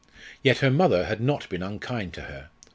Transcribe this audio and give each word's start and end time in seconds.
Yet 0.41 0.57
her 0.61 0.71
mother 0.71 1.05
had 1.05 1.21
not 1.21 1.47
been 1.47 1.61
unkind 1.61 2.13
to 2.15 2.21
her. 2.21 2.49